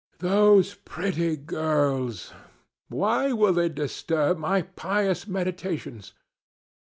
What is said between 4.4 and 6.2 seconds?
pious meditations?